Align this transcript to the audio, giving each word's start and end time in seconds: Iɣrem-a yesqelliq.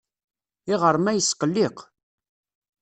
Iɣrem-a 0.73 1.11
yesqelliq. 1.13 1.77